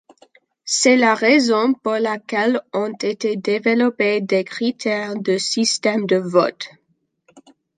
C'est 0.65 0.95
la 0.95 1.13
raison 1.13 1.75
pour 1.75 1.93
laquelle 1.99 2.59
ont 2.73 2.91
été 3.03 3.35
développés 3.35 4.19
des 4.19 4.43
critères 4.43 5.15
de 5.15 5.37
systèmes 5.37 6.07
de 6.07 6.15
vote. 6.17 6.69